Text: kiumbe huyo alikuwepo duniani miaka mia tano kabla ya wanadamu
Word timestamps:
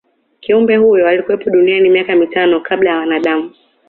kiumbe 0.39 0.75
huyo 0.77 1.07
alikuwepo 1.07 1.49
duniani 1.49 1.89
miaka 1.89 2.15
mia 2.15 2.27
tano 2.27 2.61
kabla 2.61 2.89
ya 2.89 2.97
wanadamu 2.97 3.51